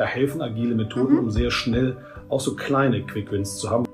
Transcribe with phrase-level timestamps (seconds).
[0.00, 1.18] Da helfen agile Methoden, mhm.
[1.18, 1.94] um sehr schnell
[2.30, 3.84] auch so kleine Quick Wins zu haben.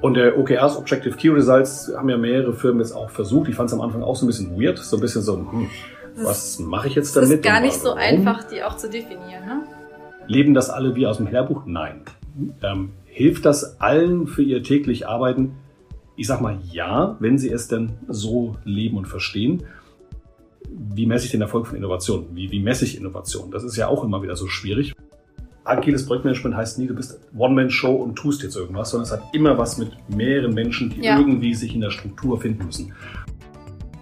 [0.00, 3.48] Und der OKRs, Objective Key Results, haben ja mehrere Firmen jetzt auch versucht.
[3.48, 5.68] Ich fand es am Anfang auch so ein bisschen weird, so ein bisschen so, hm,
[6.14, 7.28] was mache ich jetzt damit?
[7.28, 9.44] Es ist gar nicht so einfach, die auch zu definieren.
[9.44, 9.62] Ne?
[10.28, 11.62] Leben das alle wie aus dem Lehrbuch?
[11.66, 12.02] Nein.
[12.62, 15.56] Ähm, hilft das allen für ihr täglich Arbeiten?
[16.14, 19.64] Ich sag mal ja, wenn sie es denn so leben und verstehen.
[20.70, 22.26] Wie messe ich den Erfolg von Innovation?
[22.30, 23.50] Wie, wie messe ich Innovation?
[23.50, 24.94] Das ist ja auch immer wieder so schwierig.
[25.64, 29.56] Agiles Projektmanagement heißt nie, du bist One-Man-Show und tust jetzt irgendwas, sondern es hat immer
[29.56, 31.16] was mit mehreren Menschen, die ja.
[31.16, 32.92] irgendwie sich in der Struktur finden müssen.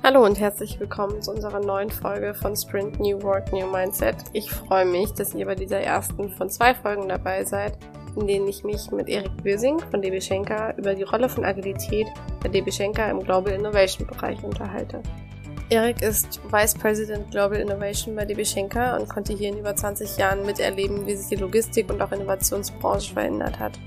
[0.03, 4.17] Hallo und herzlich willkommen zu unserer neuen Folge von Sprint New Work New Mindset.
[4.33, 7.77] Ich freue mich, dass ihr bei dieser ersten von zwei Folgen dabei seid,
[8.17, 12.07] in denen ich mich mit Erik Bösing von DB Schenker über die Rolle von Agilität
[12.43, 15.03] bei DB Schenker im Global Innovation Bereich unterhalte.
[15.71, 20.17] Erik ist Vice President Global Innovation bei DB Schenker und konnte hier in über 20
[20.17, 23.79] Jahren miterleben, wie sich die Logistik und auch Innovationsbranche verändert hat.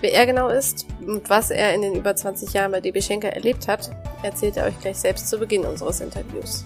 [0.00, 3.32] Wer er genau ist und was er in den über 20 Jahren bei DB Schenker
[3.32, 3.90] erlebt hat,
[4.22, 6.64] erzählt er euch gleich selbst zu Beginn unseres Interviews.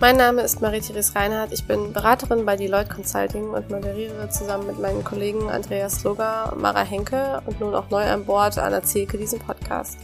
[0.00, 1.52] Mein Name ist Marie-Therese Reinhardt.
[1.52, 6.82] Ich bin Beraterin bei Deloitte Consulting und moderiere zusammen mit meinen Kollegen Andreas Loger, Mara
[6.82, 9.98] Henke und nun auch neu an Bord Anna Zielke diesen Podcast.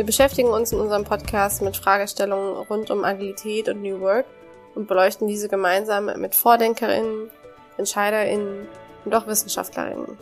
[0.00, 4.24] Wir beschäftigen uns in unserem Podcast mit Fragestellungen rund um Agilität und New Work
[4.74, 7.28] und beleuchten diese gemeinsam mit Vordenkerinnen,
[7.76, 8.66] EntscheiderInnen
[9.04, 10.16] und auch WissenschaftlerInnen.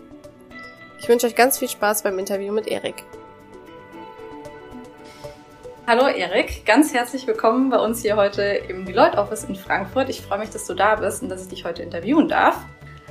[0.98, 3.04] Ich wünsche euch ganz viel Spaß beim Interview mit Erik.
[5.86, 10.08] Hallo Erik, ganz herzlich willkommen bei uns hier heute im Deloitte Office in Frankfurt.
[10.08, 12.56] Ich freue mich, dass du da bist und dass ich dich heute interviewen darf.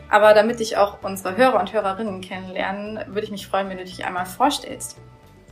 [0.09, 3.85] Aber damit dich auch unsere Hörer und Hörerinnen kennenlernen, würde ich mich freuen, wenn du
[3.85, 4.97] dich einmal vorstellst.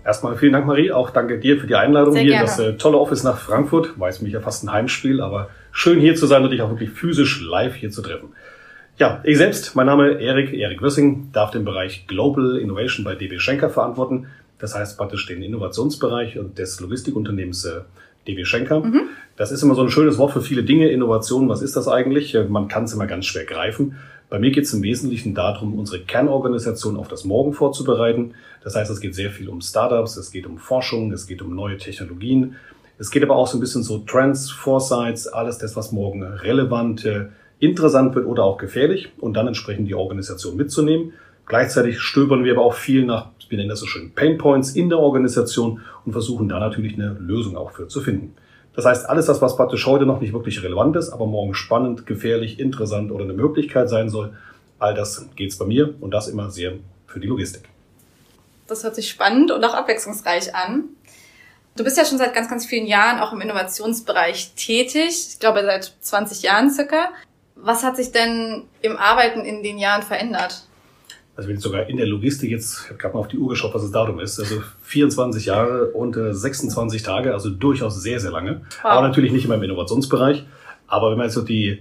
[0.06, 0.92] Erstmal vielen Dank, Marie.
[0.92, 4.00] Auch danke dir für die Einladung Sehr hier in das äh, tolle Office nach Frankfurt.
[4.00, 6.92] Weiß mich ja fast ein Heimspiel, aber schön hier zu sein und dich auch wirklich
[6.92, 8.30] physisch live hier zu treffen.
[8.98, 13.40] Ja, ich selbst, mein Name Erik, Erik Wissing, darf den Bereich Global Innovation bei DB
[13.40, 14.28] Schenker verantworten.
[14.60, 17.82] Das heißt praktisch den Innovationsbereich des Logistikunternehmens äh,
[18.28, 18.82] DB Schenker.
[18.82, 19.02] Mhm.
[19.38, 20.90] Das ist immer so ein schönes Wort für viele Dinge.
[20.90, 22.36] Innovation, was ist das eigentlich?
[22.36, 23.96] Äh, man kann es immer ganz schwer greifen.
[24.30, 28.34] Bei mir geht es im Wesentlichen darum, unsere Kernorganisation auf das Morgen vorzubereiten.
[28.64, 31.56] Das heißt, es geht sehr viel um Startups, es geht um Forschung, es geht um
[31.56, 32.56] neue Technologien.
[32.98, 37.06] Es geht aber auch so ein bisschen so Trends, Foresights, alles das, was morgen relevant
[37.06, 37.26] äh,
[37.60, 41.14] interessant wird oder auch gefährlich und dann entsprechend die Organisation mitzunehmen.
[41.46, 44.90] Gleichzeitig stöbern wir aber auch viel nach, wir nennen das so schön, Pain Points in
[44.90, 48.34] der Organisation und versuchen da natürlich eine Lösung auch für zu finden.
[48.76, 52.06] Das heißt, alles das, was praktisch heute noch nicht wirklich relevant ist, aber morgen spannend,
[52.06, 54.36] gefährlich, interessant oder eine Möglichkeit sein soll,
[54.80, 56.74] all das geht's bei mir und das immer sehr
[57.08, 57.70] für die Logistik.
[58.68, 60.86] Das hört sich spannend und auch abwechslungsreich an.
[61.78, 65.28] Du bist ja schon seit ganz, ganz vielen Jahren auch im Innovationsbereich tätig.
[65.30, 67.10] Ich glaube, seit 20 Jahren circa.
[67.56, 70.68] Was hat sich denn im Arbeiten in den Jahren verändert?
[71.36, 73.74] Also wenn sogar in der Logistik jetzt, ich habe gerade mal auf die Uhr geschaut,
[73.74, 78.62] was das Datum ist, also 24 Jahre und 26 Tage, also durchaus sehr, sehr lange.
[78.82, 78.92] Wow.
[78.92, 80.46] Aber natürlich nicht immer im Innovationsbereich.
[80.88, 81.80] Aber wenn man jetzt so die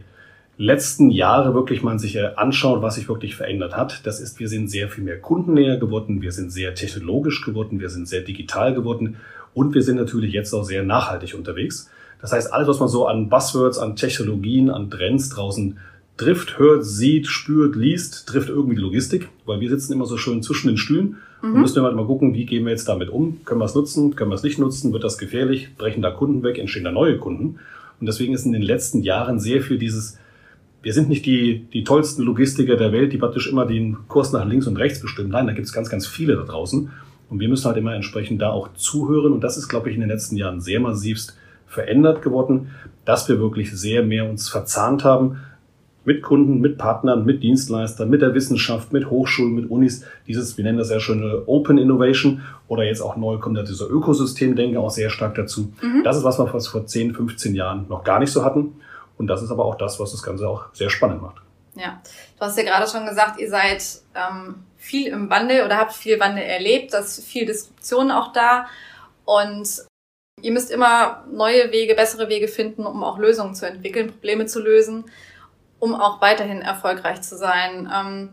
[0.56, 4.48] letzten Jahre wirklich mal sich äh, anschaut, was sich wirklich verändert hat, das ist, wir
[4.48, 8.74] sind sehr viel mehr kundennäher geworden, wir sind sehr technologisch geworden, wir sind sehr digital
[8.74, 9.16] geworden
[9.52, 11.90] und wir sind natürlich jetzt auch sehr nachhaltig unterwegs.
[12.20, 15.78] Das heißt, alles, was man so an Buzzwords, an Technologien, an Trends draußen
[16.16, 20.42] trifft, hört, sieht, spürt, liest, trifft irgendwie die Logistik, weil wir sitzen immer so schön
[20.42, 21.54] zwischen den Stühlen mhm.
[21.54, 23.44] und müssen halt mal gucken, wie gehen wir jetzt damit um?
[23.44, 24.14] Können wir es nutzen?
[24.14, 24.92] Können wir es nicht nutzen?
[24.92, 25.70] Wird das gefährlich?
[25.76, 26.58] Brechen da Kunden weg?
[26.58, 27.58] Entstehen da neue Kunden?
[28.00, 30.18] Und deswegen ist in den letzten Jahren sehr viel dieses,
[30.82, 34.46] wir sind nicht die, die tollsten Logistiker der Welt, die praktisch immer den Kurs nach
[34.46, 35.30] links und rechts bestimmen.
[35.30, 36.90] Nein, da gibt es ganz, ganz viele da draußen.
[37.30, 39.32] Und wir müssen halt immer entsprechend da auch zuhören.
[39.32, 41.36] Und das ist, glaube ich, in den letzten Jahren sehr massivst
[41.66, 42.68] verändert geworden,
[43.04, 45.38] dass wir wirklich sehr mehr uns verzahnt haben
[46.04, 50.04] mit Kunden, mit Partnern, mit Dienstleistern, mit der Wissenschaft, mit Hochschulen, mit Unis.
[50.26, 53.88] Dieses, wir nennen das ja schöne Open Innovation oder jetzt auch neu kommt ja dieser
[53.88, 55.72] Ökosystemdenke auch sehr stark dazu.
[55.82, 56.02] Mhm.
[56.04, 58.80] Das ist was wir vor 10, 15 Jahren noch gar nicht so hatten.
[59.16, 61.36] Und das ist aber auch das, was das Ganze auch sehr spannend macht.
[61.74, 62.00] Ja,
[62.38, 63.82] du hast ja gerade schon gesagt, ihr seid
[64.14, 68.66] ähm, viel im Wandel oder habt viel Wandel erlebt, da ist viel Disruption auch da.
[69.24, 69.86] Und
[70.42, 74.60] Ihr müsst immer neue Wege, bessere Wege finden, um auch Lösungen zu entwickeln, Probleme zu
[74.60, 75.04] lösen,
[75.84, 77.90] um auch weiterhin erfolgreich zu sein.
[77.94, 78.30] Ähm,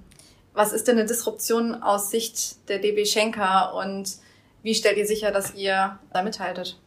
[0.53, 4.09] was ist denn eine Disruption aus Sicht der DB Schenker und
[4.63, 6.79] wie stellt ihr sicher, dass ihr da mithaltet?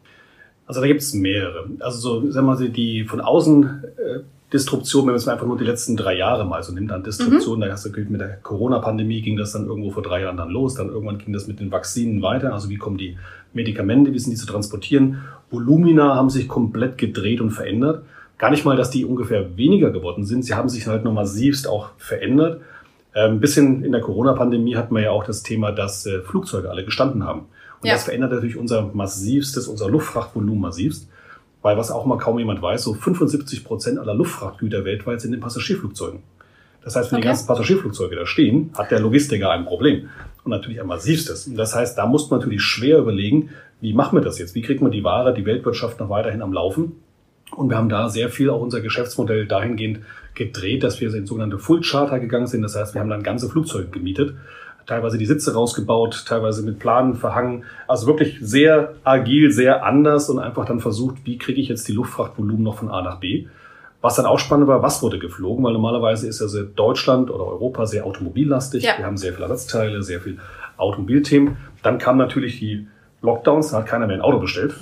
[0.66, 1.68] Also da gibt es mehrere.
[1.80, 4.20] Also so, sagen wir mal, die von außen äh,
[4.54, 7.58] Disruption, wenn man es einfach nur die letzten drei Jahre mal so nimmt an Disruption,
[7.58, 7.62] mhm.
[7.62, 10.76] da hast du mit der Corona-Pandemie ging das dann irgendwo vor drei Jahren dann los,
[10.76, 13.18] dann irgendwann ging das mit den Vakzinen weiter, also wie kommen die
[13.52, 15.24] Medikamente, wie sind die zu transportieren.
[15.50, 18.04] Volumina haben sich komplett gedreht und verändert.
[18.38, 20.44] Gar nicht mal, dass die ungefähr weniger geworden sind.
[20.44, 22.60] Sie haben sich halt noch massivst auch verändert.
[23.12, 26.68] Ein ähm, bisschen in der Corona-Pandemie hatten wir ja auch das Thema, dass äh, Flugzeuge
[26.68, 27.46] alle gestanden haben.
[27.80, 27.92] Und ja.
[27.92, 31.08] das verändert natürlich unser massivstes, unser Luftfrachtvolumen massivst.
[31.62, 35.40] Weil was auch mal kaum jemand weiß, so 75 Prozent aller Luftfrachtgüter weltweit sind in
[35.40, 36.20] Passagierflugzeugen.
[36.82, 37.22] Das heißt, wenn okay.
[37.22, 40.10] die ganzen Passagierflugzeuge da stehen, hat der Logistiker ein Problem.
[40.42, 41.46] Und natürlich ein massivstes.
[41.46, 43.50] Und das heißt, da muss man natürlich schwer überlegen,
[43.80, 44.54] wie machen wir das jetzt?
[44.54, 46.96] Wie kriegt man die Ware, die Weltwirtschaft noch weiterhin am Laufen?
[47.56, 50.00] Und wir haben da sehr viel auch unser Geschäftsmodell dahingehend
[50.34, 52.62] gedreht, dass wir in sogenannte Full Charter gegangen sind.
[52.62, 54.34] Das heißt, wir haben dann ganze Flugzeuge gemietet,
[54.86, 57.64] teilweise die Sitze rausgebaut, teilweise mit Planen verhangen.
[57.86, 61.92] Also wirklich sehr agil, sehr anders und einfach dann versucht, wie kriege ich jetzt die
[61.92, 63.46] Luftfrachtvolumen noch von A nach B?
[64.00, 67.46] Was dann auch spannend war, was wurde geflogen, weil normalerweise ist ja also Deutschland oder
[67.46, 68.82] Europa sehr automobillastig.
[68.82, 68.98] Ja.
[68.98, 70.38] Wir haben sehr viele Ersatzteile, sehr viel
[70.76, 71.56] Automobilthemen.
[71.82, 72.86] Dann kamen natürlich die
[73.22, 74.74] Lockdowns, da hat keiner mehr ein Auto bestellt.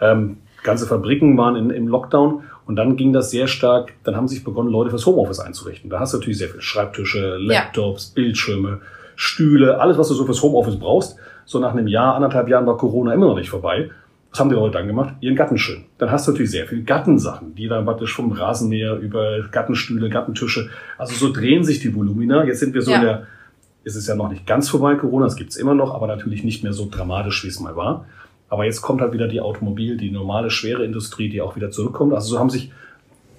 [0.00, 4.26] Ähm, ganze Fabriken waren in, im Lockdown und dann ging das sehr stark, dann haben
[4.26, 5.90] sich begonnen, Leute fürs Homeoffice einzurichten.
[5.90, 8.22] Da hast du natürlich sehr viele Schreibtische, Laptops, ja.
[8.22, 8.80] Bildschirme,
[9.14, 11.16] Stühle, alles, was du so fürs Homeoffice brauchst.
[11.44, 13.90] So nach einem Jahr, anderthalb Jahren war Corona immer noch nicht vorbei.
[14.30, 15.14] Was haben die Leute dann gemacht?
[15.20, 15.84] Ihren Gatten schön.
[15.98, 20.70] Dann hast du natürlich sehr viel Gattensachen, die dann praktisch vom Rasenmäher über Gattenstühle, Gattentische.
[20.98, 22.44] Also so drehen sich die Volumina.
[22.44, 22.96] Jetzt sind wir so ja.
[22.96, 23.26] in der,
[23.84, 26.64] ist es ja noch nicht ganz vorbei, Corona, das gibt's immer noch, aber natürlich nicht
[26.64, 28.06] mehr so dramatisch, wie es mal war.
[28.54, 32.14] Aber jetzt kommt halt wieder die Automobil, die normale schwere Industrie, die auch wieder zurückkommt.
[32.14, 32.70] Also so haben sich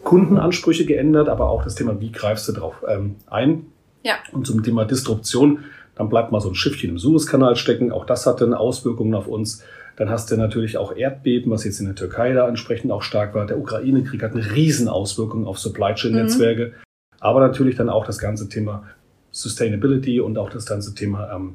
[0.04, 3.68] Kundenansprüche geändert, aber auch das Thema, wie greifst du drauf ähm, ein?
[4.04, 4.16] Ja.
[4.34, 5.60] Und zum Thema Disruption,
[5.96, 7.94] dann bleibt mal so ein Schiffchen im Suezkanal stecken.
[7.94, 9.64] Auch das hatte eine Auswirkung auf uns.
[9.96, 13.34] Dann hast du natürlich auch Erdbeben, was jetzt in der Türkei da entsprechend auch stark
[13.36, 13.46] war.
[13.46, 16.66] Der Ukraine-Krieg hat eine Riesenauswirkung auf Supply Chain-Netzwerke.
[16.66, 16.74] Mhm.
[17.22, 18.84] Aber natürlich dann auch das ganze Thema
[19.32, 21.54] Sustainability und auch das ganze Thema ähm,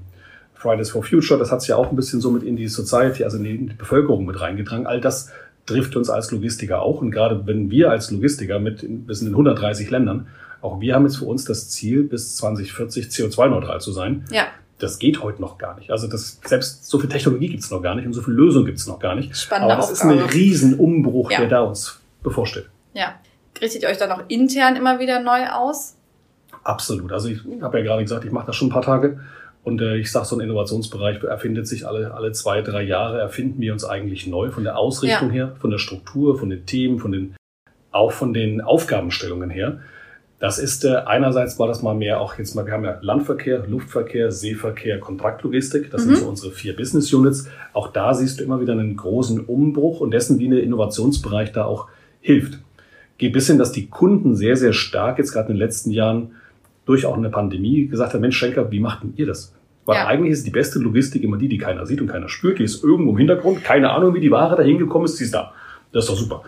[0.61, 1.39] Fridays for Future.
[1.39, 3.75] Das hat sich ja auch ein bisschen so mit in die Society, also in die,
[3.75, 4.87] Bevölkerung mit reingetragen.
[4.87, 5.31] All das
[5.67, 7.01] trifft uns als Logistiker auch.
[7.01, 10.29] Und gerade wenn wir als Logistiker mit, wir sind in 130 Ländern,
[10.61, 14.25] auch wir haben jetzt für uns das Ziel, bis 2040 CO2-neutral zu sein.
[14.31, 14.49] Ja
[14.83, 15.91] das geht heute noch gar nicht.
[15.91, 18.65] Also das, selbst so viel Technologie gibt es noch gar nicht und so viel Lösung
[18.65, 19.37] gibt es noch gar nicht.
[19.37, 20.15] Spannende Aber das Aufgabe.
[20.15, 21.41] ist ein Riesenumbruch, ja.
[21.41, 22.69] der da uns bevorsteht.
[22.95, 23.15] Ja.
[23.61, 25.97] Richtet ihr euch dann auch intern immer wieder neu aus?
[26.65, 27.13] Absolut.
[27.13, 29.21] Also ich habe ja gerade gesagt, ich mache das schon ein paar Tage.
[29.62, 33.61] Und äh, ich sage, so ein Innovationsbereich erfindet sich alle, alle zwei, drei Jahre, erfinden
[33.61, 35.35] wir uns eigentlich neu von der Ausrichtung ja.
[35.35, 37.37] her, von der Struktur, von den Themen, von den,
[37.91, 39.81] auch von den Aufgabenstellungen her.
[40.39, 43.67] Das ist äh, einerseits war das mal mehr auch jetzt mal, wir haben ja Landverkehr,
[43.67, 45.91] Luftverkehr, Seeverkehr, Kontraktlogistik.
[45.91, 46.15] Das mhm.
[46.15, 47.47] sind so unsere vier Business Units.
[47.75, 51.67] Auch da siehst du immer wieder einen großen Umbruch und dessen, wie ein Innovationsbereich da
[51.67, 51.89] auch
[52.23, 52.59] hilft.
[53.19, 56.31] Geht bis hin, dass die Kunden sehr, sehr stark jetzt gerade in den letzten Jahren
[56.91, 59.55] durch auch eine Pandemie gesagt haben, Mensch, Schenker, wie macht denn ihr das?
[59.87, 60.07] Weil ja.
[60.09, 62.59] eigentlich ist die beste Logistik immer die, die keiner sieht und keiner spürt.
[62.59, 63.63] Die ist irgendwo im Hintergrund.
[63.63, 65.19] Keine Ahnung, wie die Ware da hingekommen ist.
[65.19, 65.53] Sie ist da.
[65.93, 66.43] Das ist doch super.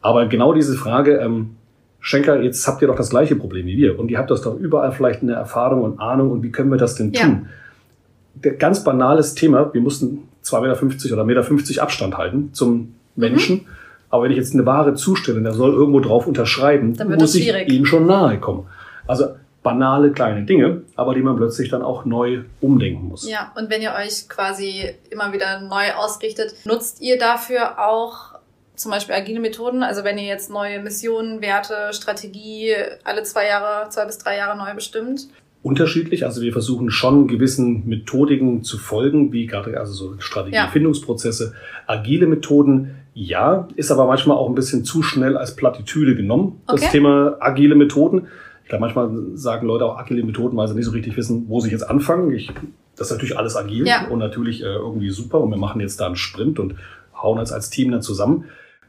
[0.00, 1.56] Aber genau diese Frage, ähm,
[1.98, 4.56] Schenker, jetzt habt ihr doch das gleiche Problem wie wir und ihr habt das doch
[4.56, 7.46] überall vielleicht eine Erfahrung und Ahnung und wie können wir das denn tun?
[7.46, 8.42] Ja.
[8.44, 13.56] Der ganz banales Thema, wir mussten 2,50 Meter oder 1,50 Meter Abstand halten zum Menschen.
[13.56, 13.66] Mhm.
[14.10, 17.52] Aber wenn ich jetzt eine Ware zustelle und der soll irgendwo drauf unterschreiben, muss ich
[17.68, 18.66] ihm schon nahe kommen.
[19.06, 19.26] Also
[19.68, 23.28] banale kleine Dinge, aber die man plötzlich dann auch neu umdenken muss.
[23.28, 28.38] Ja, und wenn ihr euch quasi immer wieder neu ausrichtet, nutzt ihr dafür auch
[28.76, 29.82] zum Beispiel agile Methoden?
[29.82, 32.72] Also wenn ihr jetzt neue Missionen, Werte, Strategie
[33.04, 35.28] alle zwei Jahre, zwei bis drei Jahre neu bestimmt?
[35.62, 36.24] Unterschiedlich.
[36.24, 41.52] Also wir versuchen schon gewissen Methodiken zu folgen, wie gerade also so Strategiefindungsprozesse.
[41.52, 41.94] Ja.
[41.94, 46.62] Agile Methoden, ja, ist aber manchmal auch ein bisschen zu schnell als Plattitüde genommen.
[46.66, 46.80] Okay.
[46.80, 48.28] Das Thema agile Methoden.
[48.68, 51.58] Ich glaube, manchmal sagen Leute auch agile Methoden, weil sie nicht so richtig wissen, wo
[51.58, 52.34] sie jetzt anfangen.
[52.34, 52.50] Ich,
[52.96, 54.08] das ist natürlich alles agil ja.
[54.08, 56.74] und natürlich äh, irgendwie super und wir machen jetzt da einen Sprint und
[57.14, 58.44] hauen uns als Team dann zusammen.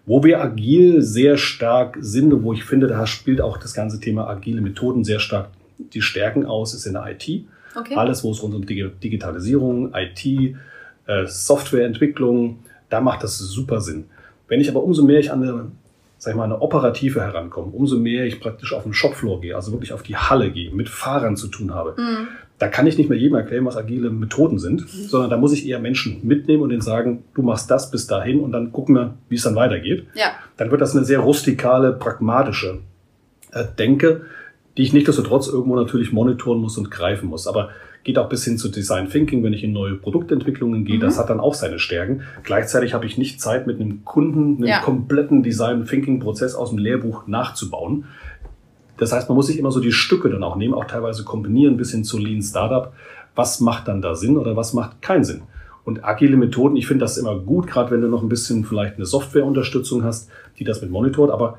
[0.05, 4.01] Wo wir agil sehr stark sind und wo ich finde, da spielt auch das ganze
[4.01, 7.45] Thema agile Methoden sehr stark die Stärken aus, ist in der IT.
[7.73, 7.95] Okay.
[7.95, 12.59] Alles, wo es rund um Digitalisierung, IT, äh, Softwareentwicklung,
[12.89, 14.07] da macht das super Sinn.
[14.49, 15.71] Wenn ich aber umso mehr ich an eine,
[16.19, 19.71] sag ich mal, eine operative herankomme, umso mehr ich praktisch auf den Shopfloor gehe, also
[19.71, 22.27] wirklich auf die Halle gehe, mit Fahrern zu tun habe, mhm
[22.59, 25.65] da kann ich nicht mehr jedem erklären, was agile Methoden sind, sondern da muss ich
[25.65, 29.13] eher Menschen mitnehmen und denen sagen, du machst das bis dahin und dann gucken wir,
[29.29, 30.07] wie es dann weitergeht.
[30.13, 30.33] Ja.
[30.57, 32.79] Dann wird das eine sehr rustikale, pragmatische
[33.53, 34.23] äh, Denke,
[34.75, 37.47] die ich nichtsdestotrotz irgendwo natürlich monitoren muss und greifen muss.
[37.47, 37.69] Aber
[38.03, 40.97] geht auch bis hin zu Design Thinking, wenn ich in neue Produktentwicklungen gehe.
[40.97, 41.01] Mhm.
[41.01, 42.21] Das hat dann auch seine Stärken.
[42.43, 44.81] Gleichzeitig habe ich nicht Zeit, mit einem Kunden einen ja.
[44.81, 48.05] kompletten Design Thinking Prozess aus dem Lehrbuch nachzubauen.
[48.97, 51.77] Das heißt, man muss sich immer so die Stücke dann auch nehmen, auch teilweise kombinieren
[51.77, 52.93] bis hin zu Lean Startup.
[53.35, 55.43] Was macht dann da Sinn oder was macht keinen Sinn?
[55.85, 58.97] Und agile Methoden, ich finde das immer gut, gerade wenn du noch ein bisschen vielleicht
[58.97, 60.29] eine Softwareunterstützung hast,
[60.59, 61.31] die das mit monitort.
[61.31, 61.57] Aber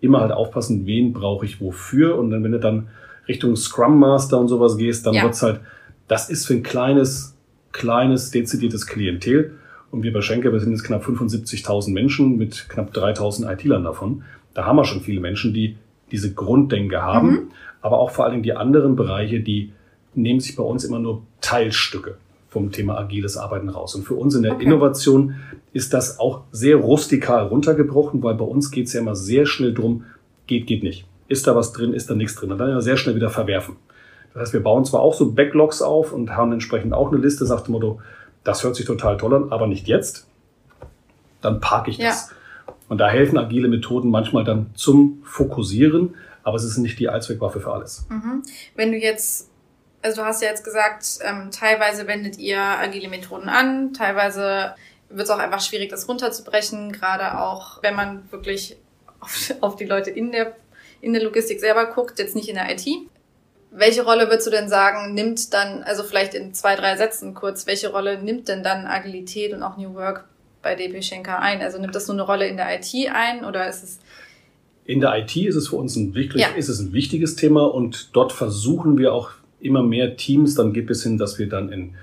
[0.00, 2.18] immer halt aufpassen, wen brauche ich wofür.
[2.18, 2.88] Und dann, wenn du dann
[3.28, 5.22] Richtung Scrum Master und sowas gehst, dann Ja.
[5.24, 5.60] wird's halt,
[6.08, 7.36] das ist für ein kleines,
[7.72, 9.52] kleines, dezidiertes Klientel.
[9.90, 14.22] Und wir bei Schenker, wir sind jetzt knapp 75.000 Menschen mit knapp 3.000 IT-Lern davon.
[14.54, 15.76] Da haben wir schon viele Menschen, die
[16.10, 17.38] diese Grunddenke haben, Mhm.
[17.80, 19.72] aber auch vor allen Dingen die anderen Bereiche, die
[20.14, 22.16] nehmen sich bei uns immer nur Teilstücke
[22.50, 23.94] vom Thema agiles Arbeiten raus.
[23.94, 24.64] Und für uns in der Okay.
[24.64, 25.36] Innovation
[25.72, 29.72] ist das auch sehr rustikal runtergebrochen, weil bei uns geht es ja immer sehr schnell
[29.72, 30.04] drum,
[30.46, 31.06] geht, geht nicht.
[31.32, 32.52] Ist da was drin, ist da nichts drin.
[32.52, 33.76] Und dann ja sehr schnell wieder verwerfen.
[34.34, 37.46] Das heißt, wir bauen zwar auch so Backlogs auf und haben entsprechend auch eine Liste,
[37.46, 38.00] sagt dem Motto,
[38.44, 40.26] das hört sich total toll an, aber nicht jetzt.
[41.40, 42.30] Dann parke ich das.
[42.88, 47.60] Und da helfen agile Methoden manchmal dann zum Fokussieren, aber es ist nicht die Allzweckwaffe
[47.60, 48.06] für alles.
[48.10, 48.42] Mhm.
[48.74, 49.48] Wenn du jetzt,
[50.02, 54.74] also du hast ja jetzt gesagt, ähm, teilweise wendet ihr agile Methoden an, teilweise
[55.08, 58.76] wird es auch einfach schwierig, das runterzubrechen, gerade auch, wenn man wirklich
[59.20, 60.54] auf, auf die Leute in der,
[61.02, 62.86] in der Logistik selber guckt, jetzt nicht in der IT.
[63.70, 67.66] Welche Rolle würdest du denn sagen, nimmt dann, also vielleicht in zwei, drei Sätzen kurz,
[67.66, 70.24] welche Rolle nimmt denn dann Agilität und auch New Work
[70.62, 71.60] bei DP Schenker ein?
[71.60, 73.98] Also nimmt das nur eine Rolle in der IT ein oder ist es
[74.84, 76.48] In der IT ist es für uns ein, wirklich, Ja.
[76.56, 79.30] ist es ein wichtiges Thema und dort versuchen wir auch
[79.60, 81.94] immer mehr Teams, dann geht es hin, dass wir dann in,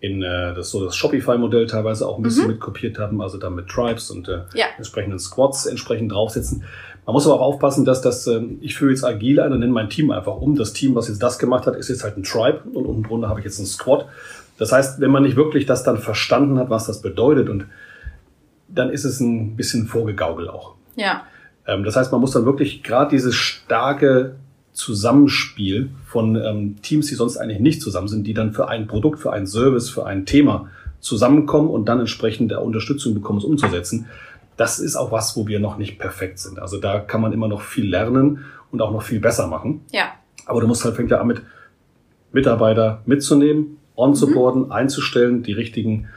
[0.00, 3.68] in äh, das, so das Shopify-Modell teilweise auch ein bisschen mitkopiert haben, also dann mit
[3.68, 4.42] Tribes und äh, Mhm.
[4.54, 4.66] Ja.
[4.76, 6.64] entsprechenden Squads entsprechend draufsetzen.
[7.06, 9.72] Man muss aber auch aufpassen, dass das, ähm, ich führe jetzt agil ein und nenne
[9.72, 10.56] mein Team einfach um.
[10.56, 13.28] Das Team, was jetzt das gemacht hat, ist jetzt halt ein Tribe und unten drunter
[13.28, 14.06] habe ich jetzt einen Squad.
[14.58, 17.66] Das heißt, wenn man nicht wirklich das dann verstanden hat, was das bedeutet und
[18.68, 20.74] dann ist es ein bisschen vorgegaukelt auch.
[20.96, 21.24] ja,
[21.66, 24.36] Ähm, das heißt, man muss dann wirklich gerade dieses starke
[24.72, 29.20] Zusammenspiel von ähm, Teams, die sonst eigentlich nicht zusammen sind, die dann für ein Produkt,
[29.20, 30.68] für ein Service, für ein Thema
[31.00, 34.06] zusammenkommen und dann entsprechend der Unterstützung bekommen, es umzusetzen.
[34.56, 36.58] Das ist auch was, wo wir noch nicht perfekt sind.
[36.58, 39.80] Also da kann man immer noch viel lernen und auch noch viel besser machen.
[39.90, 40.12] ja,
[40.46, 41.42] Aber du musst halt, fängt ja an mit
[42.32, 46.08] Mitarbeiter mitzunehmen, onzuboarden, einzustellen, die richtigen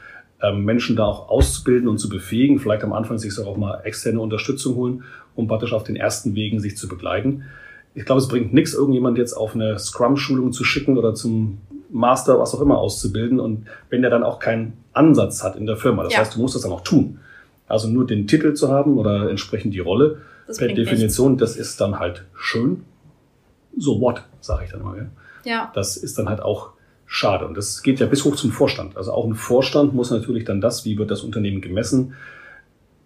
[0.42, 4.20] ähm, Menschen da auch auszubilden und zu befähigen, vielleicht am Anfang sich auch mal externe
[4.20, 5.04] Unterstützung holen,
[5.34, 7.44] um praktisch auf den ersten Wegen sich zu begleiten.
[7.94, 11.58] Ich glaube, es bringt nichts, irgendjemand jetzt auf eine Scrum-Schulung zu schicken oder zum
[11.90, 15.76] Master, was auch immer, auszubilden und wenn der dann auch keinen Ansatz hat in der
[15.76, 16.02] Firma.
[16.04, 16.20] Das Ja.
[16.20, 17.18] heißt, du musst das dann auch tun.
[17.68, 21.80] Also nur den Titel zu haben oder entsprechend die Rolle, Das per Definition, das ist
[21.80, 22.84] dann halt schön.
[23.76, 24.96] So what, sage ich dann mal.
[24.96, 25.06] Ja?
[25.44, 26.70] ja, Das ist dann halt auch
[27.06, 27.46] schade.
[27.46, 28.96] Und das geht ja bis hoch zum Vorstand.
[28.96, 32.14] Also auch ein Vorstand muss natürlich dann das, wie wird das Unternehmen gemessen,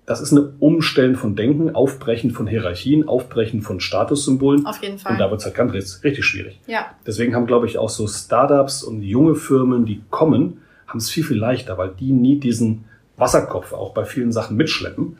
[0.04, 4.66] das ist ein Umstellen von Denken, Aufbrechen von Hierarchien, Aufbrechen von Statussymbolen.
[4.66, 5.12] auf jeden Fall.
[5.12, 6.58] Und da wird es halt ganz richtig- richtig schwierig.
[6.66, 11.08] ja, Deswegen haben, glaube ich, auch so Startups und junge Firmen, die kommen, haben es
[11.08, 12.84] viel, viel leichter, weil die nie diesen
[13.16, 15.18] Wasserkopf auch bei vielen Sachen mitschleppen.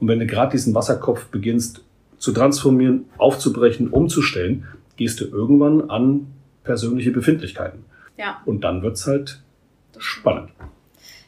[0.00, 1.82] Und wenn du gerade diesen Wasserkopf beginnst
[2.18, 6.26] zu transformieren, aufzubrechen, umzustellen, gehst du irgendwann an
[6.64, 7.84] persönliche Befindlichkeiten.
[8.16, 8.40] ja.
[8.44, 9.40] Und dann wird's halt
[9.98, 10.50] spannend.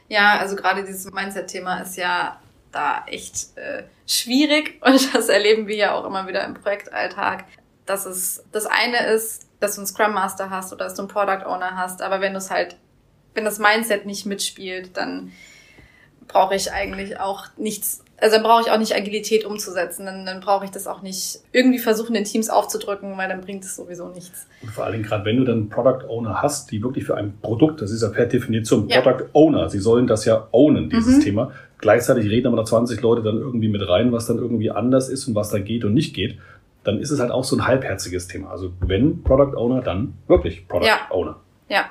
[0.08, 2.40] Ja, also gerade dieses Mindset-Thema ist ja
[2.70, 7.44] da echt äh, schwierig und das erleben wir ja auch immer wieder im Projektalltag,
[7.86, 11.08] dass es das eine ist, dass du einen Scrum Master hast oder dass du einen
[11.08, 12.76] Product Owner hast, aber wenn du es halt,
[13.34, 15.32] wenn das Mindset nicht mitspielt, dann
[16.28, 20.40] brauche ich eigentlich auch nichts, also dann brauche ich auch nicht Agilität umzusetzen, dann, dann
[20.40, 24.08] brauche ich das auch nicht irgendwie versuchen, den Teams aufzudrücken, weil dann bringt es sowieso
[24.08, 24.46] nichts.
[24.62, 27.34] Und vor allen Dingen gerade, wenn du dann Product Owner hast, die wirklich für ein
[27.42, 29.00] Produkt, das ist ja per Definition Ja.
[29.00, 31.20] Product Owner, sie sollen das ja ownen, dieses Mhm.
[31.20, 31.52] Thema.
[31.78, 35.26] Gleichzeitig reden aber da 20 Leute dann irgendwie mit rein, was dann irgendwie anders ist
[35.28, 36.38] und was da geht und nicht geht.
[36.84, 38.50] Dann ist es halt auch so ein halbherziges Thema.
[38.50, 40.98] Also wenn Product Owner, dann wirklich Product Ja.
[41.10, 41.36] Owner.
[41.68, 41.90] Ja.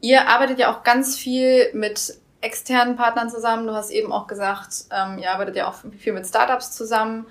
[0.00, 3.66] Ihr arbeitet ja auch ganz viel mit externen Partnern zusammen.
[3.66, 7.26] Du hast eben auch gesagt, ähm, ihr arbeitet ja auch viel mit Startups zusammen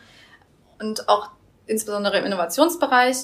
[0.80, 1.30] und auch
[1.68, 3.18] insbesondere im Innovationsbereich.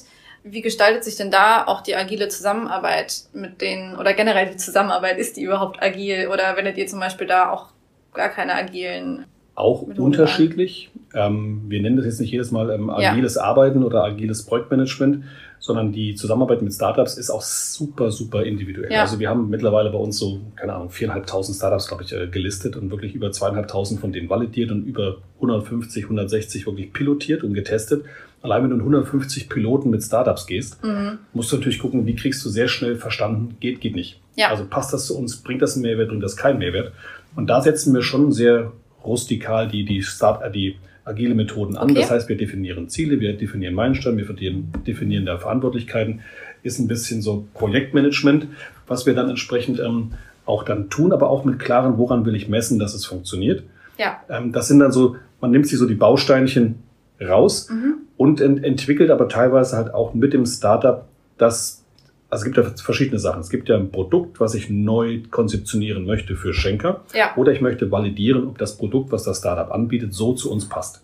[0.44, 5.18] Wie gestaltet sich denn da auch die agile Zusammenarbeit mit denen oder generell die Zusammenarbeit?
[5.18, 7.68] Ist die überhaupt agil oder wendet ihr zum Beispiel da auch
[8.14, 9.26] gar keine agilen?
[9.56, 10.92] Auch unterschiedlich.
[11.16, 13.12] Ähm, wir nennen das jetzt nicht jedes Mal ähm, Ja.
[13.12, 15.24] agiles Arbeiten oder agiles Projektmanagement,
[15.60, 18.92] sondern die Zusammenarbeit mit Startups ist auch super, super individuell.
[18.92, 19.02] Ja.
[19.02, 22.76] Also wir haben mittlerweile bei uns so, keine Ahnung, viereinhalbtausend Startups, glaube ich, äh, gelistet
[22.76, 28.06] und wirklich über zweieinhalbtausend von denen validiert und über 150, 160 wirklich pilotiert und getestet.
[28.42, 31.18] Allein wenn du in 150 Piloten mit Startups gehst, Mhm.
[31.34, 34.22] musst du natürlich gucken, wie kriegst du sehr schnell verstanden, geht, geht nicht.
[34.36, 34.50] Ja.
[34.50, 36.92] Also passt das zu uns, bringt das einen Mehrwert, bringt das keinen Mehrwert.
[37.36, 38.72] Und da setzen wir schon sehr
[39.04, 40.76] rustikal die, die, Start, die
[41.08, 41.92] agile Methoden an.
[41.92, 42.02] Okay.
[42.02, 46.22] Das heißt, wir definieren Ziele, wir definieren Meilensteine, wir definieren, definieren da Verantwortlichkeiten.
[46.64, 48.48] Ist ein bisschen so Projektmanagement,
[48.88, 50.12] was wir dann entsprechend ähm,
[50.46, 53.64] auch dann tun, aber auch mit klaren, woran will ich messen, dass es funktioniert.
[53.98, 56.76] Ja, Ähm, das sind dann so, man nimmt sich so die Bausteinchen
[57.22, 57.96] raus mhm.
[58.16, 61.06] und ent entwickelt aber teilweise halt auch mit dem Startup
[61.38, 61.84] das,
[62.30, 63.40] also es gibt ja verschiedene Sachen.
[63.40, 67.02] Es gibt ja ein Produkt, was ich neu konzeptionieren möchte für Schenker.
[67.14, 67.32] Ja.
[67.38, 71.04] Oder ich möchte validieren, ob das Produkt, was das Startup anbietet, so zu uns passt.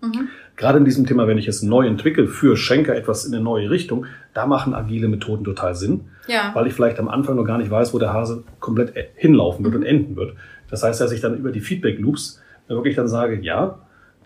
[0.00, 0.28] Mhm.
[0.56, 3.70] Gerade in diesem Thema, wenn ich es neu entwickle für Schenker etwas in eine neue
[3.70, 6.50] Richtung, da machen agile Methoden total Sinn, ja.
[6.54, 9.74] weil ich vielleicht am Anfang noch gar nicht weiß, wo der Hase komplett hinlaufen wird
[9.74, 9.80] mhm.
[9.80, 10.34] und enden wird.
[10.70, 13.78] Das heißt, dass ich dann über die Feedback Loops wirklich dann sage, ja,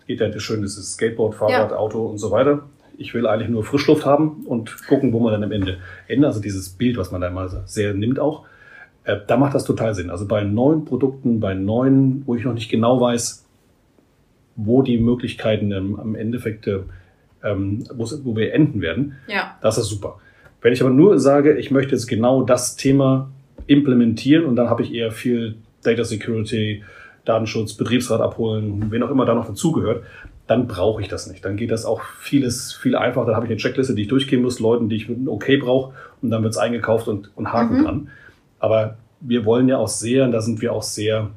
[0.07, 1.77] geht ja schön dieses Skateboard, Fahrrad, ja.
[1.77, 2.63] Auto und so weiter.
[2.97, 5.77] Ich will eigentlich nur Frischluft haben und gucken, wo man dann am Ende
[6.07, 6.25] endet.
[6.25, 8.45] Also dieses Bild, was man da mal sehr nimmt auch.
[9.03, 10.09] Äh, da macht das total Sinn.
[10.09, 13.45] Also bei neuen Produkten, bei neuen, wo ich noch nicht genau weiß,
[14.55, 16.67] wo die Möglichkeiten ähm, am Endeffekt,
[17.43, 19.57] ähm, wo wir enden werden, ja.
[19.61, 20.19] das ist super.
[20.61, 23.29] Wenn ich aber nur sage, ich möchte jetzt genau das Thema
[23.67, 26.83] implementieren und dann habe ich eher viel Data Security,
[27.25, 30.03] Datenschutz, Betriebsrat abholen, wen auch immer da noch dazugehört,
[30.47, 31.43] dann brauche ich das nicht.
[31.43, 33.25] Dann geht das auch vieles viel einfacher.
[33.27, 35.57] Dann habe ich eine Checkliste, die ich durchgehen muss, Leuten, die ich mit einem Okay
[35.57, 37.83] brauche und dann wird es eingekauft und, und Haken mhm.
[37.83, 38.09] dran.
[38.59, 41.31] Aber wir wollen ja auch sehr, und da sind wir auch sehr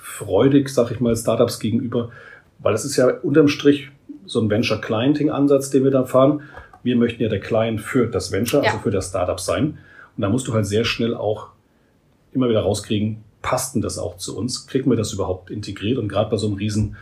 [0.00, 2.10] freudig, sag ich mal, Startups gegenüber,
[2.58, 3.90] weil das ist ja unterm Strich
[4.26, 6.42] so ein Venture-Clienting-Ansatz, den wir da fahren.
[6.82, 8.70] Wir möchten ja der Client für das Venture, ja.
[8.70, 9.78] also für das Startup sein.
[10.16, 11.48] Und da musst du halt sehr schnell auch
[12.32, 14.66] immer wieder rauskriegen, passt denn das auch zu uns?
[14.66, 15.98] Kriegen wir das überhaupt integriert?
[15.98, 16.96] Und gerade bei so einem riesen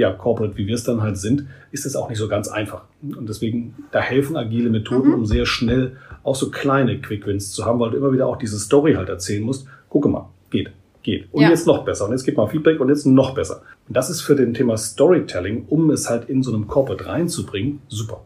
[0.00, 2.82] ja, Corporate, wie wir es dann halt sind, ist es auch nicht so ganz einfach.
[3.02, 5.14] Und deswegen, da helfen agile Methoden, mhm.
[5.14, 8.36] um sehr schnell auch so kleine Quick Wins zu haben, weil du immer wieder auch
[8.36, 9.66] diese Story halt erzählen musst.
[9.88, 10.70] Gucke mal, geht
[11.02, 11.32] geht.
[11.32, 11.50] Und ja.
[11.50, 12.06] jetzt noch besser.
[12.06, 13.62] Und jetzt gibt mal Feedback und jetzt noch besser.
[13.88, 17.80] Und das ist für den Thema Storytelling, um es halt in so einem Corporate reinzubringen,
[17.88, 18.22] super.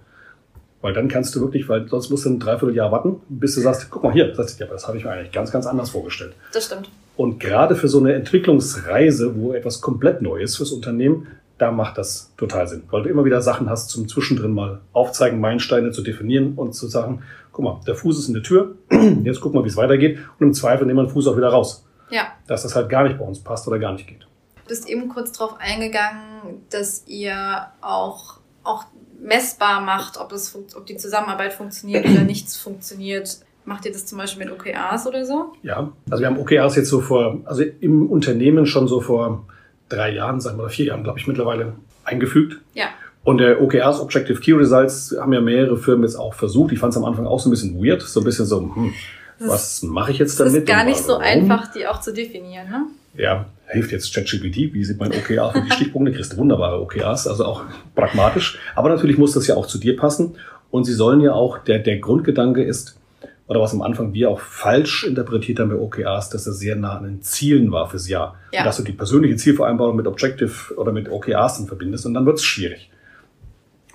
[0.81, 3.91] Weil dann kannst du wirklich, weil sonst musst du ein Dreivierteljahr warten, bis du sagst,
[3.91, 6.35] guck mal hier, du, ja, das habe ich mir eigentlich ganz, ganz anders vorgestellt.
[6.53, 6.91] Das stimmt.
[7.17, 11.29] Und gerade für so eine Entwicklungsreise, wo etwas komplett neu ist fürs Unternehmen,
[11.65, 12.83] da macht das total Sinn.
[12.91, 16.89] Weil du immer wieder Sachen hast zum Zwischendrin mal aufzeigen, Meilensteine zu definieren und zu
[16.89, 18.75] sagen, guck mal, der Fuß ist in der Tür,
[19.25, 20.19] jetzt guck mal, wie es weitergeht.
[20.39, 21.87] Und im Zweifel nehmen wir den Fuß auch wieder raus.
[22.11, 22.27] Ja.
[22.47, 24.21] Dass das halt gar nicht bei uns passt oder gar nicht geht.
[24.21, 28.85] Du bist eben kurz darauf eingegangen, dass ihr auch, auch
[29.19, 33.39] messbar macht, ob, es, ob die Zusammenarbeit funktioniert oder nichts funktioniert.
[33.65, 35.55] Macht ihr das zum Beispiel mit OKRs oder so?
[35.63, 39.47] Ja, also wir haben OKRs jetzt so vor, also im Unternehmen schon so vor
[39.89, 42.61] drei Jahren, sagen wir, oder vier Jahren, glaube ich, mittlerweile eingefügt.
[42.75, 42.87] Ja.
[43.23, 46.73] Und der OKRs, Objective Key Results, haben ja mehrere Firmen jetzt auch versucht.
[46.73, 48.93] Ich fand es am Anfang auch so ein bisschen weird, so ein bisschen so, hm,
[49.39, 50.53] was mache ich jetzt damit?
[50.53, 52.87] Es ist gar nicht so einfach, die auch zu definieren, ne?
[53.17, 54.75] Ja, hilft jetzt ChatGPT.
[54.75, 56.13] Wie sieht mein OKR für die Stichpunkte?
[56.13, 58.59] Kriegst du wunderbare OKRs, also auch pragmatisch.
[58.75, 60.37] Aber natürlich muss das ja auch zu dir passen.
[60.71, 62.99] Und sie sollen ja auch, der, der Grundgedanke ist,
[63.47, 66.97] oder was am Anfang wir auch falsch interpretiert haben bei OKRs, dass das sehr nah
[66.97, 68.37] an den Zielen war fürs Jahr.
[68.53, 68.61] Ja.
[68.61, 72.25] Und dass du die persönliche Zielvereinbarung mit Objective oder mit OKRs dann verbindest und dann
[72.25, 72.91] wird es schwierig.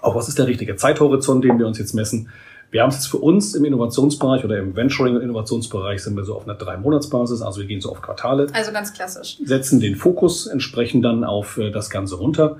[0.01, 2.29] Auch was ist der richtige Zeithorizont, den wir uns jetzt messen?
[2.71, 6.23] Wir haben es jetzt für uns im Innovationsbereich oder im Venturing- und Innovationsbereich sind wir
[6.23, 8.45] so auf einer Drei-Monats-Basis, also wir gehen so auf Quartale.
[8.53, 9.37] Also ganz klassisch.
[9.43, 12.57] Setzen den Fokus entsprechend dann auf äh, das Ganze runter.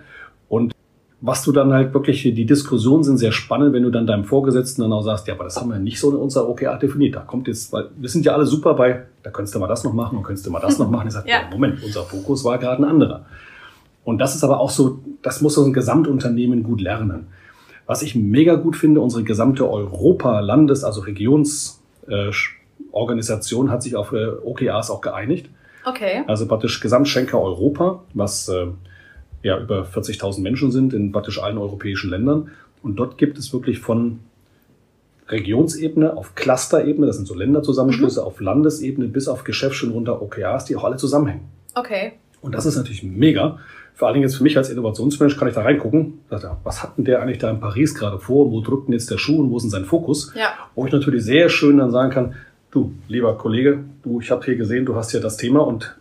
[1.21, 4.83] Was du dann halt wirklich, die Diskussionen sind sehr spannend, wenn du dann deinem Vorgesetzten
[4.83, 7.15] dann auch sagst, ja, aber das haben wir nicht so in unserer OKR definiert.
[7.15, 9.83] Da kommt jetzt, weil wir sind ja alle super bei, da könntest du mal das
[9.83, 11.07] noch machen und könntest du mal das noch machen.
[11.07, 11.41] Ich sage, ja.
[11.51, 13.25] Moment, unser Fokus war gerade ein anderer.
[14.05, 17.27] Und das ist aber auch so, das muss so ein Gesamtunternehmen gut lernen.
[17.85, 24.27] Was ich mega gut finde, unsere gesamte Europa-Landes-, also Regionsorganisation äh, hat sich auf äh,
[24.27, 25.49] OKRs auch geeinigt.
[25.85, 26.23] Okay.
[26.27, 28.67] Also praktisch Gesamtschenker Europa, was äh,
[29.43, 32.51] ja über 40.000 Menschen sind in praktisch allen europäischen Ländern.
[32.81, 34.19] Und dort gibt es wirklich von
[35.27, 38.27] Regionsebene auf Clusterebene, das sind so Länderzusammenschlüsse, mhm.
[38.27, 41.41] auf Landesebene bis auf Geschäftsstellen runter OKRs, die auch alle zusammenhängen.
[41.75, 42.13] Okay.
[42.41, 43.59] Und das ist natürlich mega,
[43.99, 46.21] vor allen Dingen jetzt für mich als Innovationsmensch kann ich da reingucken.
[46.63, 48.49] Was hat denn der eigentlich da in Paris gerade vor?
[48.49, 50.33] Wo drückt denn jetzt der Schuh und wo ist denn sein Fokus?
[50.35, 50.53] Ja.
[50.73, 52.35] Wo ich natürlich sehr schön dann sagen kann,
[52.71, 55.97] du, lieber Kollege, du, ich habe hier gesehen, du hast hier das Thema und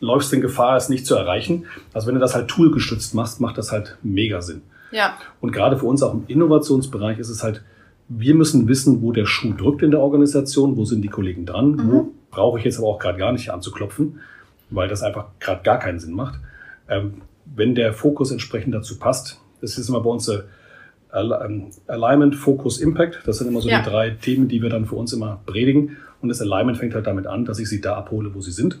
[0.00, 1.66] läufst in Gefahr, es nicht zu erreichen.
[1.92, 4.62] Also wenn du das halt toolgestützt machst, macht das halt mega Sinn.
[4.90, 5.16] Ja.
[5.40, 7.62] Und gerade für uns auch im Innovationsbereich ist es halt,
[8.08, 11.72] wir müssen wissen, wo der Schuh drückt in der Organisation, wo sind die Kollegen dran,
[11.72, 11.90] mhm.
[11.90, 14.20] wo brauche ich jetzt aber auch gerade gar nicht anzuklopfen,
[14.70, 16.38] weil das einfach gerade gar keinen Sinn macht.
[16.88, 17.22] Ähm,
[17.54, 19.40] wenn der Fokus entsprechend dazu passt.
[19.60, 20.42] Das ist immer bei uns äh,
[21.14, 23.22] ähm, Alignment, Focus, Impact.
[23.24, 23.80] Das sind immer so ja.
[23.80, 25.96] die drei Themen, die wir dann für uns immer predigen.
[26.20, 28.80] Und das Alignment fängt halt damit an, dass ich sie da abhole, wo sie sind,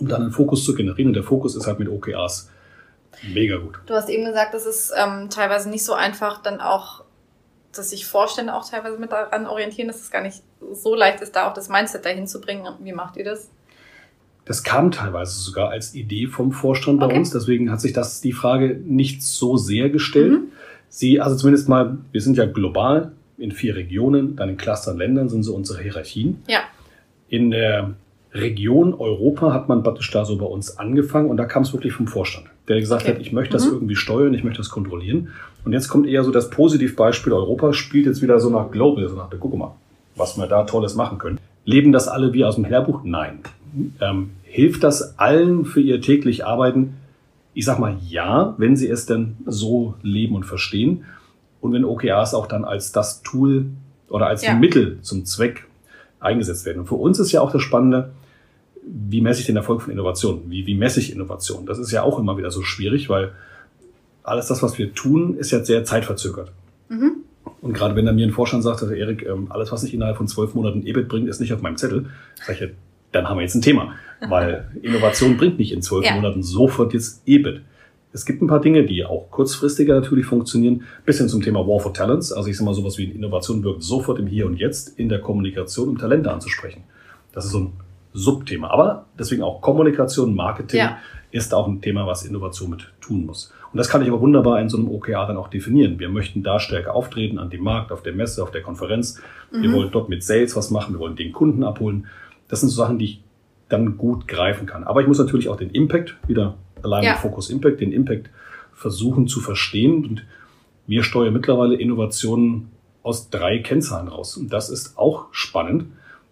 [0.00, 1.08] um dann einen Fokus zu generieren.
[1.08, 2.50] Und der Fokus ist halt mit OKRs
[3.32, 3.78] mega gut.
[3.86, 7.04] Du hast eben gesagt, das ist ähm, teilweise nicht so einfach, dann auch,
[7.72, 11.36] dass sich Vorstände auch teilweise mit daran orientieren, dass es gar nicht so leicht ist,
[11.36, 12.66] da auch das Mindset dahin zu bringen.
[12.80, 13.50] Wie macht ihr das?
[14.44, 17.18] Das kam teilweise sogar als Idee vom Vorstand bei okay.
[17.18, 17.30] uns.
[17.30, 20.32] Deswegen hat sich das die Frage nicht so sehr gestellt.
[20.32, 20.52] Mhm.
[20.88, 25.28] Sie, also zumindest mal, wir sind ja global in vier Regionen, dann in Clustern Ländern
[25.28, 26.42] sind so unsere Hierarchien.
[26.48, 26.60] Ja.
[27.28, 27.94] In der
[28.32, 31.92] Region Europa hat man praktisch da so bei uns angefangen und da kam es wirklich
[31.92, 33.14] vom Vorstand, der gesagt okay.
[33.14, 33.74] hat, ich möchte das mhm.
[33.74, 35.28] irgendwie steuern, ich möchte das kontrollieren.
[35.64, 39.16] Und jetzt kommt eher so das Positivbeispiel, Europa spielt jetzt wieder so nach Global, so
[39.16, 39.74] nach, guck mal,
[40.16, 41.38] was wir da Tolles machen können.
[41.64, 43.02] Leben das alle wie aus dem Lehrbuch?
[43.04, 43.40] Nein.
[44.00, 46.96] Ähm, hilft das allen für ihr täglich Arbeiten?
[47.52, 51.04] Ich sag mal ja, wenn sie es denn so leben und verstehen.
[51.60, 53.66] Und wenn OKRs auch dann als das Tool
[54.08, 54.54] oder als ja.
[54.54, 55.66] Mittel zum Zweck
[56.20, 56.80] eingesetzt werden.
[56.80, 58.12] Und für uns ist ja auch das Spannende,
[58.86, 60.42] wie messe ich den Erfolg von Innovation?
[60.48, 61.66] Wie, wie messe ich Innovation?
[61.66, 63.32] Das ist ja auch immer wieder so schwierig, weil
[64.22, 66.52] alles das, was wir tun, ist jetzt sehr zeitverzögert.
[66.88, 67.16] Mhm.
[67.60, 70.16] Und gerade wenn er mir ein Vorstand sagt, also Erik, ähm, alles, was nicht innerhalb
[70.16, 72.06] von zwölf Monaten EBIT bringt, ist nicht auf meinem Zettel,
[72.44, 72.70] sage ich,
[73.12, 73.94] dann haben wir jetzt ein Thema.
[74.28, 76.14] Weil Innovation bringt nicht in zwölf ja.
[76.14, 77.62] Monaten sofort jetzt EBIT.
[78.12, 81.78] Es gibt ein paar Dinge, die auch kurzfristiger natürlich funktionieren, bis hin zum Thema War
[81.78, 82.32] for Talents.
[82.32, 85.20] Also ich sage mal sowas wie Innovation wirkt sofort im Hier und Jetzt in der
[85.20, 86.82] Kommunikation, um Talente anzusprechen.
[87.32, 87.72] Das ist so ein
[88.12, 88.68] Subthema.
[88.68, 90.98] Aber deswegen auch Kommunikation, Marketing ja.
[91.30, 93.52] ist auch ein Thema, was Innovation mit tun muss.
[93.72, 95.98] Und das kann ich aber wunderbar in so einem OKR dann auch definieren.
[95.98, 99.20] Wir möchten da stärker auftreten an dem Markt, auf der Messe, auf der Konferenz.
[99.52, 99.62] Mhm.
[99.62, 102.06] Wir wollen dort mit Sales was machen, wir wollen den Kunden abholen.
[102.48, 103.22] Das sind so Sachen, die ich
[103.68, 104.82] dann gut greifen kann.
[104.84, 107.14] Aber ich muss natürlich auch den Impact wieder allein ja.
[107.14, 108.30] Fokus Impact, den Impact
[108.72, 110.04] versuchen zu verstehen.
[110.04, 110.24] Und
[110.88, 112.70] wir steuern mittlerweile Innovationen
[113.02, 114.36] aus drei Kennzahlen raus.
[114.36, 115.86] Und das ist auch spannend,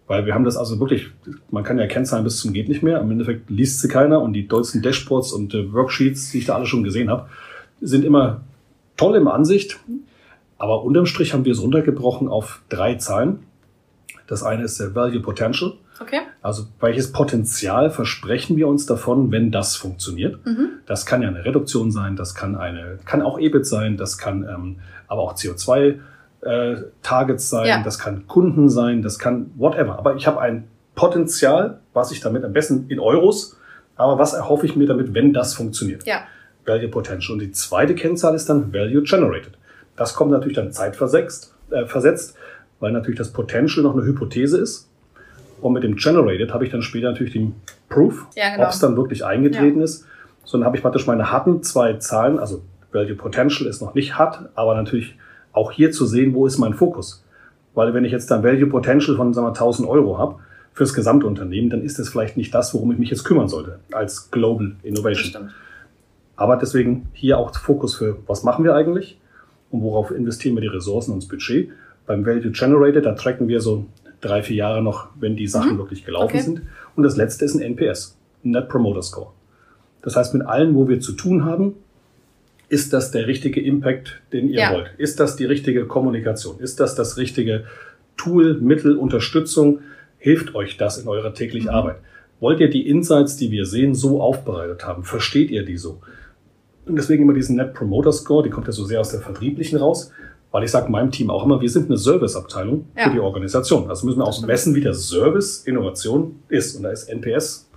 [0.08, 1.10] weil wir haben das also wirklich,
[1.50, 3.00] man kann ja Kennzahlen bis zum geht nicht mehr.
[3.00, 6.56] Im Endeffekt liest sie keiner und die deutschen Dashboards und äh, Worksheets, die ich da
[6.56, 7.28] alle schon gesehen habe,
[7.80, 8.40] sind immer
[8.96, 9.78] toll im Ansicht.
[10.56, 13.40] Aber unterm Strich haben wir es runtergebrochen auf drei Zahlen.
[14.26, 15.74] Das eine ist der Value Potential.
[16.00, 16.20] Okay.
[16.42, 20.44] Also welches Potenzial versprechen wir uns davon, wenn das funktioniert?
[20.46, 20.70] Mhm.
[20.86, 24.42] Das kann ja eine Reduktion sein, das kann eine, kann auch EBIT sein, das kann
[24.44, 25.98] ähm, aber auch CO2
[26.42, 27.82] äh, Targets sein, ja.
[27.82, 29.98] das kann Kunden sein, das kann whatever.
[29.98, 33.56] Aber ich habe ein Potenzial, was ich damit am besten in Euros,
[33.96, 36.06] aber was erhoffe ich mir damit, wenn das funktioniert?
[36.06, 36.22] Ja.
[36.64, 37.34] Value Potential.
[37.34, 39.52] Und die zweite Kennzahl ist dann Value Generated.
[39.96, 42.36] Das kommt natürlich dann zeitversetzt, äh, versetzt,
[42.78, 44.88] weil natürlich das Potential noch eine Hypothese ist.
[45.60, 47.56] Und mit dem Generated habe ich dann später natürlich den
[47.88, 48.64] Proof, ja, genau.
[48.64, 49.84] ob es dann wirklich eingetreten ja.
[49.84, 50.06] ist.
[50.44, 54.16] So, dann habe ich praktisch meine harten zwei Zahlen, also Value Potential ist noch nicht
[54.16, 55.16] hart, aber natürlich
[55.52, 57.24] auch hier zu sehen, wo ist mein Fokus.
[57.74, 60.36] Weil wenn ich jetzt dann Value Potential von sagen wir, 1000 Euro habe
[60.72, 64.30] fürs Gesamtunternehmen, dann ist das vielleicht nicht das, worum ich mich jetzt kümmern sollte als
[64.30, 65.50] Global Innovation.
[66.36, 69.18] Aber deswegen hier auch Fokus für, was machen wir eigentlich
[69.70, 71.70] und worauf investieren wir die Ressourcen und das Budget.
[72.06, 73.86] Beim Value Generated, da tracken wir so
[74.20, 75.78] drei, vier Jahre noch, wenn die Sachen mhm.
[75.78, 76.40] wirklich gelaufen okay.
[76.40, 76.62] sind.
[76.96, 79.30] Und das letzte ist ein NPS, ein Net Promoter Score.
[80.02, 81.74] Das heißt, mit allen, wo wir zu tun haben,
[82.68, 84.72] ist das der richtige Impact, den ihr ja.
[84.72, 84.90] wollt?
[84.98, 86.58] Ist das die richtige Kommunikation?
[86.60, 87.64] Ist das das richtige
[88.16, 89.80] Tool, Mittel, Unterstützung?
[90.18, 91.76] Hilft euch das in eurer täglichen mhm.
[91.76, 91.96] Arbeit?
[92.40, 95.02] Wollt ihr die Insights, die wir sehen, so aufbereitet haben?
[95.02, 96.00] Versteht ihr die so?
[96.86, 99.78] Und deswegen immer diesen Net Promoter Score, die kommt ja so sehr aus der Vertrieblichen
[99.78, 100.12] raus.
[100.50, 103.04] Weil ich sage meinem Team auch immer, wir sind eine Serviceabteilung ja.
[103.04, 103.88] für die Organisation.
[103.90, 106.76] Also müssen wir auch messen, wie der Service Innovation ist.
[106.76, 107.70] Und da ist NPS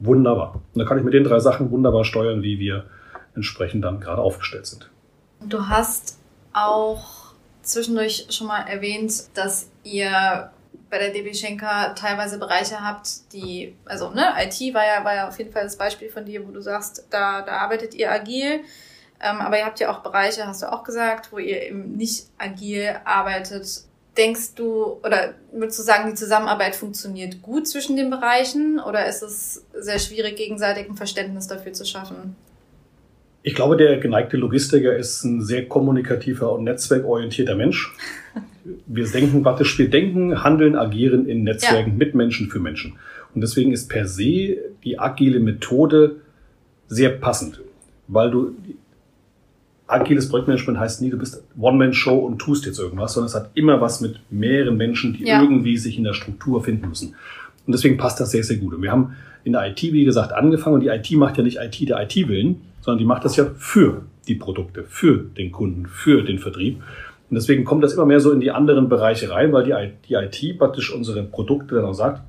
[0.00, 0.60] wunderbar.
[0.74, 2.86] Und da kann ich mit den drei Sachen wunderbar steuern, wie wir
[3.34, 4.90] entsprechend dann gerade aufgestellt sind.
[5.40, 6.18] Du hast
[6.52, 10.50] auch zwischendurch schon mal erwähnt, dass ihr
[10.90, 15.28] bei der DB Schenker teilweise Bereiche habt, die, also ne, IT war ja, war ja
[15.28, 18.64] auf jeden Fall das Beispiel von dir, wo du sagst, da, da arbeitet ihr agil.
[19.22, 22.26] Ähm, aber ihr habt ja auch Bereiche, hast du auch gesagt, wo ihr eben nicht
[22.38, 23.84] agil arbeitet.
[24.16, 29.22] Denkst du oder würdest du sagen, die Zusammenarbeit funktioniert gut zwischen den Bereichen oder ist
[29.22, 32.34] es sehr schwierig, gegenseitig ein Verständnis dafür zu schaffen?
[33.42, 37.94] Ich glaube, der geneigte Logistiker ist ein sehr kommunikativer und netzwerkorientierter Mensch.
[38.86, 41.96] Wir denken praktisch, wir denken, handeln, agieren in Netzwerken ja.
[41.96, 42.94] mit Menschen für Menschen.
[43.34, 46.16] Und deswegen ist per se die agile Methode
[46.88, 47.60] sehr passend,
[48.08, 48.54] weil du
[49.86, 53.80] agiles Projektmanagement heißt nie, du bist One-Man-Show und tust jetzt irgendwas, sondern es hat immer
[53.80, 55.42] was mit mehreren Menschen, die ja.
[55.42, 57.14] irgendwie sich in der Struktur finden müssen.
[57.66, 58.74] Und deswegen passt das sehr, sehr gut.
[58.74, 61.58] Und wir haben in der IT, wie gesagt, angefangen und die IT macht ja nicht
[61.58, 65.86] IT der IT willen, sondern die macht das ja für die Produkte, für den Kunden,
[65.86, 66.82] für den Vertrieb.
[67.30, 69.64] Und deswegen kommt das immer mehr so in die anderen Bereiche rein, weil
[70.08, 72.22] die, IT praktisch unsere Produkte dann auch sagt,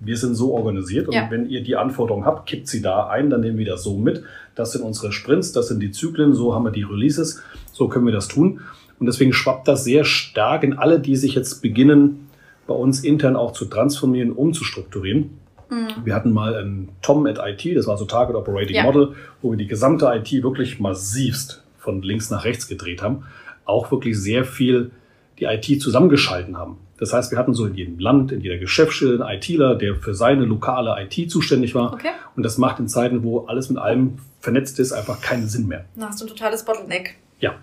[0.00, 1.28] wir sind so organisiert und ja.
[1.30, 4.24] wenn ihr die Anforderungen habt, kippt sie da ein, dann nehmen wir das so mit.
[4.54, 8.06] Das sind unsere Sprints, das sind die Zyklen, so haben wir die Releases, so können
[8.06, 8.60] wir das tun.
[8.98, 12.28] Und deswegen schwappt das sehr stark in alle, die sich jetzt beginnen,
[12.66, 15.38] bei uns intern auch zu transformieren, umzustrukturieren.
[15.70, 16.04] Mhm.
[16.04, 18.82] Wir hatten mal ein Tom at IT, das war so Target Operating ja.
[18.82, 23.24] Model, wo wir die gesamte IT wirklich massivst von links nach rechts gedreht haben.
[23.64, 24.90] Auch wirklich sehr viel
[25.38, 26.78] die IT zusammengeschalten haben.
[26.98, 30.14] Das heißt, wir hatten so in jedem Land, in jeder Geschäftsstelle einen ITler, der für
[30.14, 31.94] seine lokale IT zuständig war.
[31.94, 32.10] Okay.
[32.36, 35.86] Und das macht in Zeiten, wo alles mit allem vernetzt ist, einfach keinen Sinn mehr.
[35.96, 37.16] Da hast du ein totales Bottleneck.
[37.38, 37.54] Ja.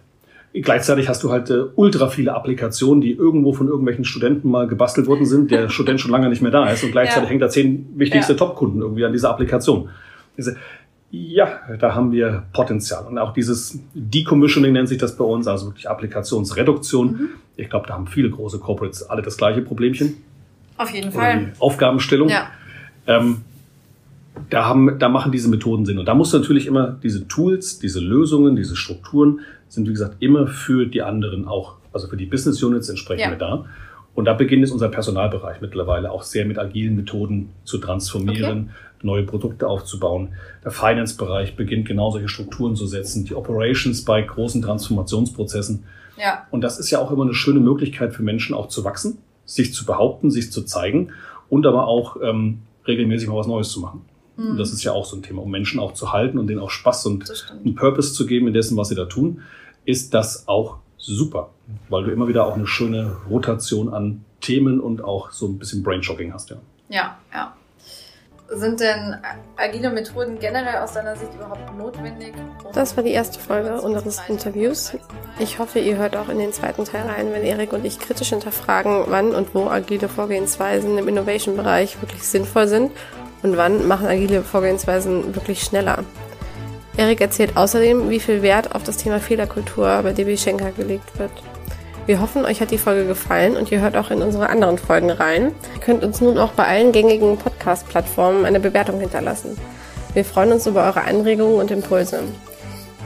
[0.54, 5.08] Gleichzeitig hast du halt äh, ultra viele Applikationen, die irgendwo von irgendwelchen Studenten mal gebastelt
[5.08, 7.30] worden sind, der Student schon lange nicht mehr da ist und gleichzeitig ja.
[7.30, 8.40] hängt da zehn wichtigste ja.
[8.40, 9.90] Top-Kunden irgendwie an dieser Applikation.
[10.38, 10.58] Diese,
[11.12, 13.06] ja, da haben wir Potenzial.
[13.06, 17.08] Und auch dieses Decommissioning nennt sich das bei uns, also wirklich Applikationsreduktion.
[17.08, 17.30] Mhm.
[17.56, 20.16] Ich glaube, da haben viele große Corporates alle das gleiche Problemchen.
[20.78, 21.40] Auf jeden Oder Fall.
[21.40, 22.30] Die Aufgabenstellung.
[22.30, 22.48] Ja.
[23.08, 23.42] Ähm,
[24.50, 25.98] da, haben, da machen diese Methoden Sinn.
[25.98, 30.48] Und da muss natürlich immer diese Tools, diese Lösungen, diese Strukturen sind, wie gesagt, immer
[30.48, 33.36] für die anderen auch, also für die Business Units entsprechend ja.
[33.36, 33.66] da.
[34.16, 39.06] Und da beginnt es unser Personalbereich mittlerweile auch sehr mit agilen Methoden zu transformieren, okay.
[39.06, 40.30] neue Produkte aufzubauen.
[40.64, 45.84] Der Finance-Bereich beginnt genau solche Strukturen zu setzen, die Operations bei großen Transformationsprozessen.
[46.18, 46.48] Ja.
[46.50, 49.74] Und das ist ja auch immer eine schöne Möglichkeit für Menschen auch zu wachsen, sich
[49.74, 51.12] zu behaupten, sich zu zeigen
[51.50, 54.02] und aber auch ähm, regelmäßig mal was Neues zu machen.
[54.38, 54.52] Mhm.
[54.52, 56.62] Und das ist ja auch so ein Thema, um Menschen auch zu halten und denen
[56.62, 59.42] auch Spaß und einen Purpose zu geben in dessen, was sie da tun,
[59.86, 61.50] ist das auch super,
[61.90, 65.84] weil du immer wieder auch eine schöne Rotation an Themen und auch so ein bisschen
[65.84, 66.58] Brainshocking hast, ja.
[66.90, 67.54] Ja, ja.
[68.50, 69.18] Sind denn
[69.58, 72.34] agile Methoden generell aus deiner Sicht überhaupt notwendig?
[72.74, 74.94] Das war die erste Folge unseres Interviews.
[75.38, 78.30] Ich hoffe, ihr hört auch in den zweiten Teil rein, wenn Erik und ich kritisch
[78.30, 82.92] hinterfragen, wann und wo agile Vorgehensweisen im Innovation-Bereich wirklich sinnvoll sind
[83.52, 86.04] und wann machen agile Vorgehensweisen wirklich schneller.
[86.98, 91.32] Erik erzählt außerdem, wie viel Wert auf das Thema Fehlerkultur bei DB Schenker gelegt wird.
[92.08, 95.12] Wir hoffen, euch hat die Folge gefallen und ihr hört auch in unsere anderen Folgen
[95.12, 95.52] rein.
[95.76, 99.58] Ihr könnt uns nun auch bei allen gängigen Podcast-Plattformen eine Bewertung hinterlassen.
[100.14, 102.24] Wir freuen uns über eure Anregungen und Impulse.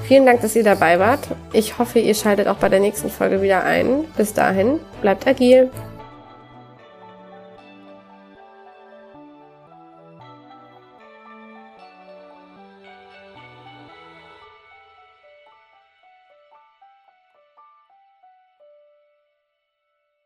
[0.04, 1.28] Vielen Dank, dass ihr dabei wart.
[1.52, 4.06] Ich hoffe, ihr schaltet auch bei der nächsten Folge wieder ein.
[4.18, 5.70] Bis dahin, bleibt agil.